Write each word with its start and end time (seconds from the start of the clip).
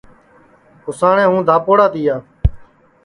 اُساٹؔے 0.87 1.25
ہوں 1.29 1.41
دھاپوڑا 1.47 1.85
تیا 1.93 2.15